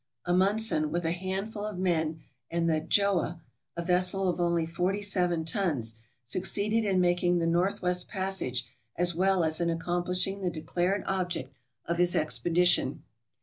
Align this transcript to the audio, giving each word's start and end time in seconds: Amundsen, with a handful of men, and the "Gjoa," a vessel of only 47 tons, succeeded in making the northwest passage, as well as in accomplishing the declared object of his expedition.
Amundsen, 0.25 0.91
with 0.91 1.05
a 1.05 1.11
handful 1.11 1.63
of 1.63 1.77
men, 1.77 2.21
and 2.49 2.67
the 2.67 2.81
"Gjoa," 2.81 3.39
a 3.77 3.83
vessel 3.85 4.27
of 4.27 4.39
only 4.39 4.65
47 4.65 5.45
tons, 5.45 5.93
succeeded 6.25 6.83
in 6.83 6.99
making 6.99 7.37
the 7.37 7.45
northwest 7.45 8.09
passage, 8.09 8.65
as 8.95 9.13
well 9.13 9.43
as 9.43 9.61
in 9.61 9.69
accomplishing 9.69 10.41
the 10.41 10.49
declared 10.49 11.03
object 11.05 11.53
of 11.85 11.99
his 11.99 12.15
expedition. 12.15 13.03